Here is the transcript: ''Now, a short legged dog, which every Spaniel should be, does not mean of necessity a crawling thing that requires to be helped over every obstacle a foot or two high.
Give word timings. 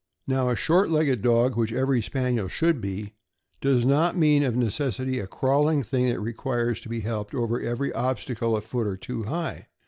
''Now, 0.27 0.49
a 0.49 0.55
short 0.55 0.89
legged 0.89 1.21
dog, 1.21 1.55
which 1.55 1.71
every 1.71 2.01
Spaniel 2.01 2.47
should 2.47 2.81
be, 2.81 3.13
does 3.61 3.85
not 3.85 4.17
mean 4.17 4.41
of 4.41 4.55
necessity 4.55 5.19
a 5.19 5.27
crawling 5.27 5.83
thing 5.83 6.07
that 6.09 6.19
requires 6.19 6.81
to 6.81 6.89
be 6.89 7.01
helped 7.01 7.35
over 7.35 7.61
every 7.61 7.93
obstacle 7.93 8.55
a 8.57 8.61
foot 8.61 8.87
or 8.87 8.97
two 8.97 9.25
high. 9.25 9.67